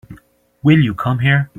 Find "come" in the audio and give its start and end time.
0.95-1.19